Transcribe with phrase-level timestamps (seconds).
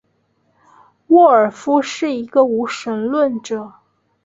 [1.09, 3.71] 沃尔夫是一个无神论者。